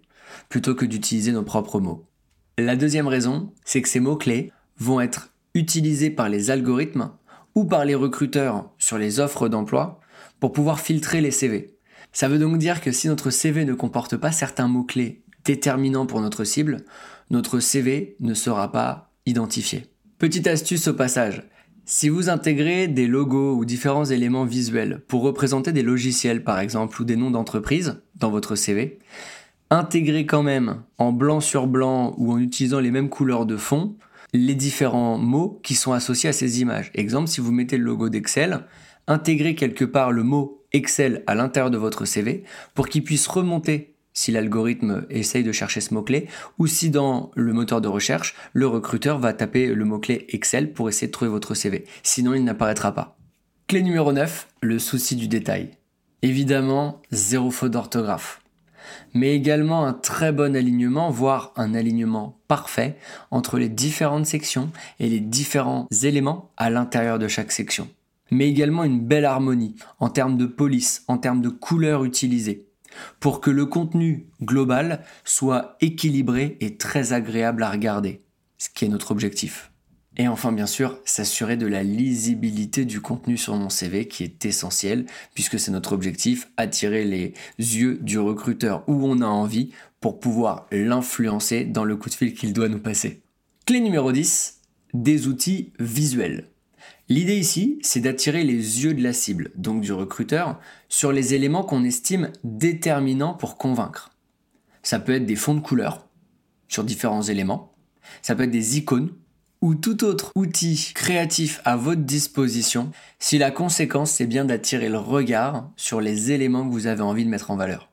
plutôt 0.48 0.74
que 0.74 0.84
d'utiliser 0.84 1.32
nos 1.32 1.42
propres 1.42 1.80
mots. 1.80 2.06
La 2.58 2.76
deuxième 2.76 3.08
raison, 3.08 3.52
c'est 3.64 3.82
que 3.82 3.88
ces 3.88 4.00
mots-clés 4.00 4.52
vont 4.78 5.00
être 5.00 5.32
utilisés 5.54 6.10
par 6.10 6.28
les 6.28 6.50
algorithmes 6.50 7.12
ou 7.54 7.64
par 7.64 7.84
les 7.84 7.94
recruteurs 7.94 8.70
sur 8.78 8.98
les 8.98 9.20
offres 9.20 9.48
d'emploi 9.48 10.00
pour 10.38 10.52
pouvoir 10.52 10.80
filtrer 10.80 11.20
les 11.20 11.30
CV. 11.30 11.76
Ça 12.12 12.28
veut 12.28 12.38
donc 12.38 12.58
dire 12.58 12.80
que 12.80 12.92
si 12.92 13.08
notre 13.08 13.30
CV 13.30 13.64
ne 13.64 13.74
comporte 13.74 14.16
pas 14.16 14.32
certains 14.32 14.68
mots-clés 14.68 15.22
déterminants 15.44 16.06
pour 16.06 16.20
notre 16.20 16.44
cible, 16.44 16.84
notre 17.30 17.60
CV 17.60 18.16
ne 18.20 18.34
sera 18.34 18.72
pas 18.72 19.12
identifié. 19.26 19.86
Petite 20.18 20.46
astuce 20.46 20.88
au 20.88 20.94
passage, 20.94 21.42
si 21.84 22.08
vous 22.08 22.28
intégrez 22.28 22.88
des 22.88 23.06
logos 23.06 23.56
ou 23.56 23.64
différents 23.64 24.04
éléments 24.04 24.44
visuels 24.44 25.02
pour 25.08 25.22
représenter 25.22 25.72
des 25.72 25.82
logiciels 25.82 26.44
par 26.44 26.60
exemple 26.60 27.00
ou 27.00 27.04
des 27.04 27.16
noms 27.16 27.30
d'entreprise 27.30 28.02
dans 28.16 28.30
votre 28.30 28.54
CV, 28.54 28.98
intégrez 29.70 30.26
quand 30.26 30.42
même 30.42 30.82
en 30.98 31.12
blanc 31.12 31.40
sur 31.40 31.66
blanc 31.66 32.14
ou 32.18 32.32
en 32.32 32.38
utilisant 32.38 32.80
les 32.80 32.90
mêmes 32.90 33.08
couleurs 33.08 33.46
de 33.46 33.56
fond 33.56 33.96
les 34.32 34.54
différents 34.54 35.18
mots 35.18 35.58
qui 35.62 35.74
sont 35.74 35.92
associés 35.92 36.28
à 36.28 36.32
ces 36.32 36.60
images. 36.60 36.90
Exemple, 36.94 37.28
si 37.28 37.40
vous 37.40 37.52
mettez 37.52 37.76
le 37.76 37.84
logo 37.84 38.08
d'Excel, 38.08 38.66
intégrez 39.06 39.54
quelque 39.54 39.84
part 39.84 40.12
le 40.12 40.22
mot 40.22 40.59
Excel 40.72 41.22
à 41.26 41.34
l'intérieur 41.34 41.70
de 41.70 41.78
votre 41.78 42.04
CV 42.04 42.44
pour 42.74 42.88
qu'il 42.88 43.04
puisse 43.04 43.26
remonter 43.26 43.94
si 44.12 44.32
l'algorithme 44.32 45.06
essaye 45.08 45.44
de 45.44 45.52
chercher 45.52 45.80
ce 45.80 45.94
mot-clé, 45.94 46.26
ou 46.58 46.66
si 46.66 46.90
dans 46.90 47.30
le 47.34 47.52
moteur 47.52 47.80
de 47.80 47.88
recherche, 47.88 48.34
le 48.52 48.66
recruteur 48.66 49.18
va 49.18 49.32
taper 49.32 49.74
le 49.74 49.84
mot-clé 49.84 50.26
Excel 50.30 50.72
pour 50.72 50.88
essayer 50.88 51.06
de 51.06 51.12
trouver 51.12 51.30
votre 51.30 51.54
CV. 51.54 51.84
Sinon, 52.02 52.34
il 52.34 52.44
n'apparaîtra 52.44 52.92
pas. 52.92 53.16
Clé 53.66 53.82
numéro 53.82 54.12
9, 54.12 54.48
le 54.62 54.78
souci 54.78 55.16
du 55.16 55.28
détail. 55.28 55.70
Évidemment, 56.22 57.00
zéro 57.12 57.50
faute 57.50 57.70
d'orthographe. 57.70 58.42
Mais 59.14 59.34
également 59.34 59.86
un 59.86 59.92
très 59.92 60.32
bon 60.32 60.56
alignement, 60.56 61.10
voire 61.10 61.52
un 61.56 61.74
alignement 61.74 62.40
parfait 62.48 62.96
entre 63.30 63.58
les 63.58 63.68
différentes 63.68 64.26
sections 64.26 64.70
et 64.98 65.08
les 65.08 65.20
différents 65.20 65.86
éléments 66.02 66.50
à 66.56 66.68
l'intérieur 66.70 67.18
de 67.18 67.28
chaque 67.28 67.52
section. 67.52 67.88
Mais 68.30 68.48
également 68.48 68.84
une 68.84 69.00
belle 69.00 69.24
harmonie 69.24 69.74
en 69.98 70.08
termes 70.08 70.36
de 70.36 70.46
police, 70.46 71.04
en 71.08 71.18
termes 71.18 71.42
de 71.42 71.48
couleurs 71.48 72.04
utilisées 72.04 72.70
pour 73.20 73.40
que 73.40 73.50
le 73.50 73.66
contenu 73.66 74.26
global 74.42 75.04
soit 75.24 75.76
équilibré 75.80 76.56
et 76.60 76.76
très 76.76 77.12
agréable 77.12 77.62
à 77.62 77.70
regarder, 77.70 78.22
ce 78.58 78.68
qui 78.68 78.84
est 78.84 78.88
notre 78.88 79.10
objectif. 79.10 79.70
Et 80.16 80.28
enfin, 80.28 80.52
bien 80.52 80.66
sûr, 80.66 80.98
s'assurer 81.04 81.56
de 81.56 81.66
la 81.66 81.82
lisibilité 81.82 82.84
du 82.84 83.00
contenu 83.00 83.36
sur 83.36 83.54
mon 83.54 83.70
CV 83.70 84.08
qui 84.08 84.24
est 84.24 84.44
essentiel 84.44 85.06
puisque 85.34 85.58
c'est 85.58 85.70
notre 85.70 85.92
objectif, 85.92 86.50
attirer 86.56 87.04
les 87.04 87.32
yeux 87.56 87.98
du 88.02 88.18
recruteur 88.18 88.82
où 88.88 89.06
on 89.06 89.20
a 89.20 89.26
envie 89.26 89.70
pour 90.00 90.18
pouvoir 90.18 90.66
l'influencer 90.72 91.64
dans 91.64 91.84
le 91.84 91.96
coup 91.96 92.08
de 92.08 92.14
fil 92.14 92.34
qu'il 92.34 92.52
doit 92.52 92.68
nous 92.68 92.80
passer. 92.80 93.22
Clé 93.66 93.80
numéro 93.80 94.10
10, 94.10 94.60
des 94.94 95.28
outils 95.28 95.72
visuels. 95.78 96.48
L'idée 97.10 97.36
ici, 97.36 97.80
c'est 97.82 97.98
d'attirer 97.98 98.44
les 98.44 98.84
yeux 98.84 98.94
de 98.94 99.02
la 99.02 99.12
cible, 99.12 99.50
donc 99.56 99.80
du 99.80 99.92
recruteur, 99.92 100.60
sur 100.88 101.10
les 101.10 101.34
éléments 101.34 101.64
qu'on 101.64 101.82
estime 101.82 102.30
déterminants 102.44 103.34
pour 103.34 103.58
convaincre. 103.58 104.12
Ça 104.84 105.00
peut 105.00 105.14
être 105.14 105.26
des 105.26 105.34
fonds 105.34 105.56
de 105.56 105.60
couleur 105.60 106.06
sur 106.68 106.84
différents 106.84 107.22
éléments, 107.22 107.74
ça 108.22 108.36
peut 108.36 108.44
être 108.44 108.52
des 108.52 108.78
icônes 108.78 109.10
ou 109.60 109.74
tout 109.74 110.04
autre 110.04 110.30
outil 110.36 110.92
créatif 110.94 111.60
à 111.64 111.74
votre 111.74 112.02
disposition 112.02 112.92
si 113.18 113.38
la 113.38 113.50
conséquence 113.50 114.12
c'est 114.12 114.26
bien 114.26 114.44
d'attirer 114.44 114.88
le 114.88 114.98
regard 114.98 115.68
sur 115.74 116.00
les 116.00 116.30
éléments 116.30 116.64
que 116.64 116.72
vous 116.72 116.86
avez 116.86 117.02
envie 117.02 117.24
de 117.24 117.28
mettre 117.28 117.50
en 117.50 117.56
valeur. 117.56 117.90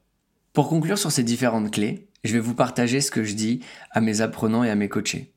Pour 0.54 0.70
conclure 0.70 1.00
sur 1.00 1.12
ces 1.12 1.24
différentes 1.24 1.72
clés, 1.72 2.08
je 2.24 2.34
vais 2.34 2.40
vous 2.40 2.54
partager 2.54 3.02
ce 3.02 3.10
que 3.10 3.24
je 3.24 3.34
dis 3.34 3.62
à 3.90 4.00
mes 4.00 4.22
apprenants 4.22 4.64
et 4.64 4.70
à 4.70 4.76
mes 4.76 4.90
coachés. 4.90 5.34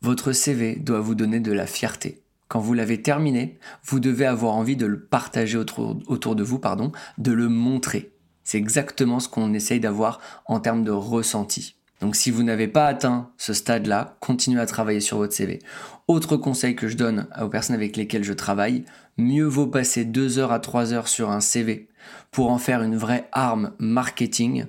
Votre 0.00 0.30
CV 0.30 0.76
doit 0.76 1.00
vous 1.00 1.16
donner 1.16 1.40
de 1.40 1.52
la 1.52 1.66
fierté. 1.66 2.22
Quand 2.48 2.60
vous 2.60 2.74
l'avez 2.74 3.02
terminé, 3.02 3.58
vous 3.84 4.00
devez 4.00 4.26
avoir 4.26 4.54
envie 4.54 4.76
de 4.76 4.86
le 4.86 5.00
partager 5.00 5.58
autour, 5.58 6.34
de 6.36 6.42
vous, 6.42 6.58
pardon, 6.58 6.92
de 7.18 7.32
le 7.32 7.48
montrer. 7.48 8.12
C'est 8.44 8.58
exactement 8.58 9.18
ce 9.18 9.28
qu'on 9.28 9.52
essaye 9.54 9.80
d'avoir 9.80 10.20
en 10.46 10.60
termes 10.60 10.84
de 10.84 10.92
ressenti. 10.92 11.74
Donc 12.00 12.14
si 12.14 12.30
vous 12.30 12.42
n'avez 12.42 12.68
pas 12.68 12.86
atteint 12.86 13.30
ce 13.38 13.54
stade-là, 13.54 14.16
continuez 14.20 14.60
à 14.60 14.66
travailler 14.66 15.00
sur 15.00 15.16
votre 15.16 15.32
CV. 15.32 15.60
Autre 16.08 16.36
conseil 16.36 16.76
que 16.76 16.88
je 16.88 16.96
donne 16.96 17.26
aux 17.40 17.48
personnes 17.48 17.74
avec 17.74 17.96
lesquelles 17.96 18.22
je 18.22 18.34
travaille, 18.34 18.84
mieux 19.16 19.46
vaut 19.46 19.66
passer 19.66 20.04
2 20.04 20.38
heures 20.38 20.52
à 20.52 20.60
3 20.60 20.92
heures 20.92 21.08
sur 21.08 21.30
un 21.30 21.40
CV 21.40 21.88
pour 22.30 22.50
en 22.50 22.58
faire 22.58 22.82
une 22.82 22.96
vraie 22.96 23.28
arme 23.32 23.72
marketing 23.78 24.66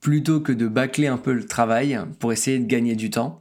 plutôt 0.00 0.40
que 0.40 0.52
de 0.52 0.68
bâcler 0.68 1.08
un 1.08 1.16
peu 1.16 1.32
le 1.32 1.46
travail 1.46 1.98
pour 2.20 2.32
essayer 2.32 2.58
de 2.58 2.66
gagner 2.66 2.94
du 2.94 3.10
temps 3.10 3.40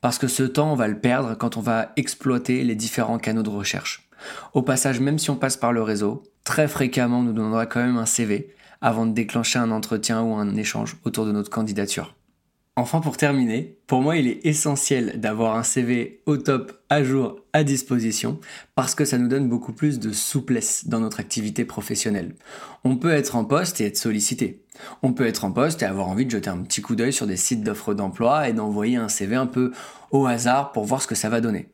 parce 0.00 0.18
que 0.18 0.28
ce 0.28 0.42
temps, 0.42 0.72
on 0.72 0.76
va 0.76 0.88
le 0.88 0.98
perdre 0.98 1.36
quand 1.36 1.56
on 1.56 1.60
va 1.60 1.92
exploiter 1.96 2.64
les 2.64 2.74
différents 2.74 3.18
canaux 3.18 3.42
de 3.42 3.50
recherche. 3.50 4.08
Au 4.54 4.62
passage, 4.62 5.00
même 5.00 5.18
si 5.18 5.30
on 5.30 5.36
passe 5.36 5.56
par 5.56 5.72
le 5.72 5.82
réseau, 5.82 6.22
très 6.44 6.68
fréquemment, 6.68 7.20
on 7.20 7.24
nous 7.24 7.32
donnera 7.32 7.66
quand 7.66 7.80
même 7.80 7.98
un 7.98 8.06
CV 8.06 8.54
avant 8.80 9.06
de 9.06 9.12
déclencher 9.12 9.58
un 9.58 9.70
entretien 9.70 10.22
ou 10.22 10.34
un 10.34 10.56
échange 10.56 10.96
autour 11.04 11.26
de 11.26 11.32
notre 11.32 11.50
candidature. 11.50 12.15
Enfin, 12.78 13.00
pour 13.00 13.16
terminer, 13.16 13.78
pour 13.86 14.02
moi, 14.02 14.18
il 14.18 14.28
est 14.28 14.44
essentiel 14.44 15.18
d'avoir 15.18 15.56
un 15.56 15.62
CV 15.62 16.20
au 16.26 16.36
top, 16.36 16.78
à 16.90 17.02
jour, 17.02 17.40
à 17.54 17.64
disposition, 17.64 18.38
parce 18.74 18.94
que 18.94 19.06
ça 19.06 19.16
nous 19.16 19.28
donne 19.28 19.48
beaucoup 19.48 19.72
plus 19.72 19.98
de 19.98 20.12
souplesse 20.12 20.86
dans 20.86 21.00
notre 21.00 21.18
activité 21.18 21.64
professionnelle. 21.64 22.34
On 22.84 22.96
peut 22.96 23.12
être 23.12 23.34
en 23.34 23.46
poste 23.46 23.80
et 23.80 23.86
être 23.86 23.96
sollicité. 23.96 24.62
On 25.02 25.14
peut 25.14 25.26
être 25.26 25.46
en 25.46 25.52
poste 25.52 25.80
et 25.80 25.86
avoir 25.86 26.08
envie 26.08 26.26
de 26.26 26.30
jeter 26.30 26.50
un 26.50 26.58
petit 26.58 26.82
coup 26.82 26.96
d'œil 26.96 27.14
sur 27.14 27.26
des 27.26 27.38
sites 27.38 27.62
d'offres 27.62 27.94
d'emploi 27.94 28.46
et 28.46 28.52
d'envoyer 28.52 28.96
un 28.96 29.08
CV 29.08 29.36
un 29.36 29.46
peu 29.46 29.72
au 30.10 30.26
hasard 30.26 30.72
pour 30.72 30.84
voir 30.84 31.00
ce 31.00 31.06
que 31.06 31.14
ça 31.14 31.30
va 31.30 31.40
donner. 31.40 31.70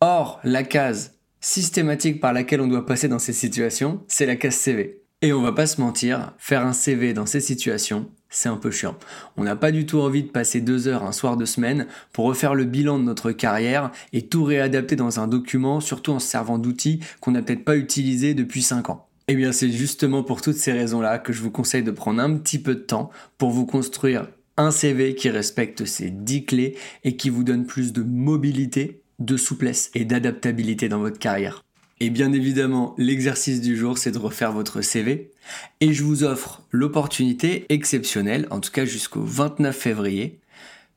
Or, 0.00 0.40
la 0.42 0.62
case 0.62 1.18
systématique 1.40 2.18
par 2.18 2.32
laquelle 2.32 2.62
on 2.62 2.66
doit 2.66 2.86
passer 2.86 3.08
dans 3.08 3.18
ces 3.18 3.34
situations, 3.34 4.02
c'est 4.08 4.24
la 4.24 4.36
case 4.36 4.54
CV. 4.54 4.99
Et 5.22 5.34
on 5.34 5.42
va 5.42 5.52
pas 5.52 5.66
se 5.66 5.82
mentir, 5.82 6.32
faire 6.38 6.64
un 6.64 6.72
CV 6.72 7.12
dans 7.12 7.26
ces 7.26 7.40
situations, 7.40 8.08
c'est 8.30 8.48
un 8.48 8.56
peu 8.56 8.70
chiant. 8.70 8.96
On 9.36 9.44
n'a 9.44 9.54
pas 9.54 9.70
du 9.70 9.84
tout 9.84 9.98
envie 9.98 10.22
de 10.22 10.30
passer 10.30 10.62
deux 10.62 10.88
heures 10.88 11.04
un 11.04 11.12
soir 11.12 11.36
de 11.36 11.44
semaine 11.44 11.86
pour 12.14 12.24
refaire 12.24 12.54
le 12.54 12.64
bilan 12.64 12.98
de 12.98 13.04
notre 13.04 13.30
carrière 13.30 13.90
et 14.14 14.28
tout 14.28 14.44
réadapter 14.44 14.96
dans 14.96 15.20
un 15.20 15.28
document, 15.28 15.80
surtout 15.80 16.12
en 16.12 16.20
se 16.20 16.26
servant 16.26 16.56
d'outils 16.56 17.00
qu'on 17.20 17.32
n'a 17.32 17.42
peut-être 17.42 17.66
pas 17.66 17.76
utilisés 17.76 18.32
depuis 18.32 18.62
5 18.62 18.88
ans. 18.88 19.08
Eh 19.28 19.34
bien 19.34 19.52
c'est 19.52 19.70
justement 19.70 20.22
pour 20.22 20.40
toutes 20.40 20.56
ces 20.56 20.72
raisons-là 20.72 21.18
que 21.18 21.34
je 21.34 21.42
vous 21.42 21.50
conseille 21.50 21.82
de 21.82 21.90
prendre 21.90 22.22
un 22.22 22.38
petit 22.38 22.58
peu 22.58 22.74
de 22.74 22.80
temps 22.80 23.10
pour 23.36 23.50
vous 23.50 23.66
construire 23.66 24.26
un 24.56 24.70
CV 24.70 25.14
qui 25.14 25.28
respecte 25.28 25.84
ces 25.84 26.08
10 26.08 26.46
clés 26.46 26.78
et 27.04 27.16
qui 27.16 27.28
vous 27.28 27.44
donne 27.44 27.66
plus 27.66 27.92
de 27.92 28.02
mobilité, 28.02 29.02
de 29.18 29.36
souplesse 29.36 29.90
et 29.94 30.06
d'adaptabilité 30.06 30.88
dans 30.88 31.00
votre 31.00 31.18
carrière. 31.18 31.62
Et 32.02 32.08
bien 32.08 32.32
évidemment, 32.32 32.94
l'exercice 32.96 33.60
du 33.60 33.76
jour, 33.76 33.98
c'est 33.98 34.10
de 34.10 34.18
refaire 34.18 34.52
votre 34.52 34.80
CV. 34.80 35.30
Et 35.82 35.92
je 35.92 36.02
vous 36.02 36.24
offre 36.24 36.62
l'opportunité 36.70 37.66
exceptionnelle, 37.68 38.46
en 38.50 38.60
tout 38.60 38.70
cas 38.70 38.86
jusqu'au 38.86 39.22
29 39.22 39.76
février. 39.76 40.40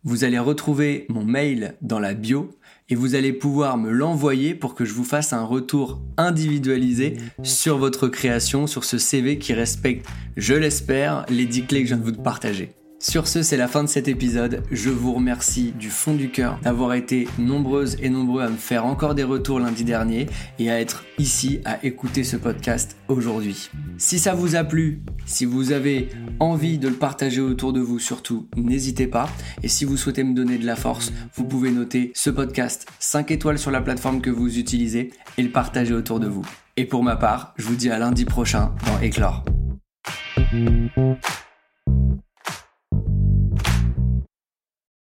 Vous 0.06 0.24
allez 0.24 0.40
retrouver 0.40 1.06
mon 1.10 1.26
mail 1.26 1.76
dans 1.82 2.00
la 2.00 2.14
bio 2.14 2.52
et 2.90 2.96
vous 2.96 3.16
allez 3.16 3.34
pouvoir 3.34 3.78
me 3.78 3.92
l'envoyer 3.92 4.56
pour 4.56 4.76
que 4.76 4.86
je 4.86 4.94
vous 4.94 5.04
fasse 5.04 5.34
un 5.34 5.44
retour 5.44 6.02
individualisé 6.18 7.18
sur 7.42 7.78
votre 7.78 8.08
création, 8.08 8.68
sur 8.68 8.86
ce 8.86 8.98
CV 8.98 9.38
qui 9.40 9.54
respecte, 9.54 10.06
je 10.38 10.54
l'espère, 10.54 11.26
les 11.30 11.46
10 11.46 11.66
clés 11.66 11.84
que 11.84 11.90
je 11.90 11.96
viens 11.96 12.04
de 12.04 12.10
vous 12.10 12.22
partager. 12.22 12.72
Sur 13.04 13.28
ce, 13.28 13.44
c'est 13.44 13.58
la 13.58 13.68
fin 13.68 13.84
de 13.84 13.90
cet 13.90 14.08
épisode. 14.08 14.64
Je 14.72 14.90
vous 14.90 15.14
remercie 15.14 15.74
du 15.78 15.90
fond 15.90 16.14
du 16.14 16.30
cœur 16.30 16.58
d'avoir 16.64 16.94
été 16.94 17.28
nombreuses 17.38 17.98
et 18.02 18.08
nombreux 18.08 18.42
à 18.42 18.50
me 18.50 18.56
faire 18.56 18.86
encore 18.86 19.14
des 19.14 19.26
retours 19.26 19.60
lundi 19.60 19.84
dernier 19.84 20.28
et 20.58 20.72
à 20.72 20.80
être 20.80 21.04
ici 21.20 21.60
à 21.66 21.84
écouter 21.84 22.24
ce 22.24 22.38
podcast 22.38 22.96
aujourd'hui. 23.10 23.70
Si 23.98 24.20
ça 24.20 24.34
vous 24.34 24.56
a 24.56 24.64
plu, 24.64 25.02
si 25.26 25.44
vous 25.44 25.74
avez 25.74 26.08
envie 26.40 26.78
de 26.78 26.88
le 26.88 26.96
partager 26.96 27.42
autour 27.42 27.74
de 27.74 27.82
vous, 27.82 28.00
surtout, 28.00 28.48
n'hésitez 28.56 29.08
pas. 29.08 29.28
Et 29.64 29.68
si 29.68 29.84
vous 29.84 29.98
souhaitez 29.98 30.24
me 30.24 30.34
donner 30.34 30.58
de 30.58 30.66
la 30.66 30.78
force, 30.78 31.12
vous 31.36 31.44
pouvez 31.44 31.72
noter 31.72 32.14
ce 32.16 32.30
podcast 32.30 32.88
5 33.00 33.32
étoiles 33.32 33.60
sur 33.60 33.72
la 33.72 33.82
plateforme 33.82 34.22
que 34.22 34.30
vous 34.30 34.58
utilisez 34.58 35.12
et 35.38 35.44
le 35.44 35.52
partager 35.52 35.94
autour 35.94 36.22
de 36.22 36.30
vous. 36.30 36.46
Et 36.78 36.86
pour 36.86 37.04
ma 37.04 37.18
part, 37.18 37.54
je 37.58 37.66
vous 37.66 37.76
dis 37.76 37.90
à 37.90 38.00
lundi 38.00 38.24
prochain 38.24 38.74
dans 38.88 39.02
Éclore. 39.02 39.44